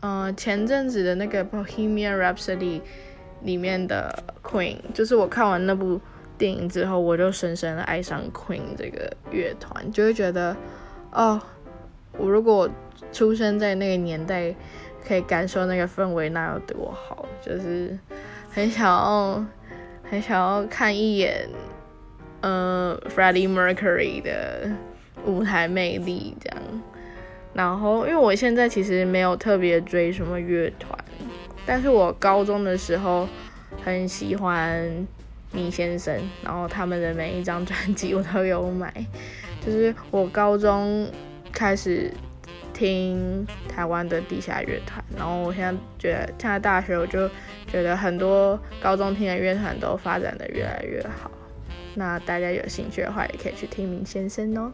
[0.00, 2.56] 呃，前阵子的那个《Bohemian Rhapsody》
[3.42, 6.00] 里面的 Queen，就是我看完那部
[6.38, 10.56] 电影之后，我就深深的爱上 Queen 这个乐团，就会觉得，
[11.12, 11.40] 哦，
[12.16, 12.68] 我如果
[13.12, 14.54] 出生在那个年代，
[15.06, 17.98] 可以感受那个氛围，那有多好，就是
[18.50, 19.44] 很想要，
[20.02, 21.46] 很想要看一眼，
[22.40, 24.70] 呃，Freddie Mercury 的
[25.26, 26.58] 舞台魅力这样。
[27.52, 30.96] 然后，因为我现在其实没有特别追什么乐团，
[31.66, 33.28] 但是我高中的时候
[33.82, 35.06] 很喜欢
[35.52, 38.92] 米先生，然后他们的每一张专辑我都有买。
[39.60, 41.06] 就是我高中
[41.52, 42.10] 开始
[42.72, 47.28] 听台湾的地下乐团，然后我现在觉得现在大学我就
[47.66, 51.30] 觉得很多高中听的乐团都发展的越来越好。
[51.94, 54.72] 那大家有兴趣的话，也可以去听明先生哦。